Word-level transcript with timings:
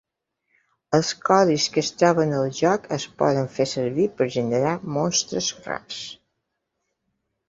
Els 0.97 1.09
codis 1.25 1.65
que 1.73 1.79
es 1.81 1.91
troben 1.99 2.31
al 2.37 2.47
joc 2.59 2.87
es 2.97 3.05
poden 3.19 3.49
fer 3.57 3.67
servir 3.73 4.07
per 4.21 4.29
generar 4.37 4.71
monstres 4.97 5.51
rars. 5.67 6.01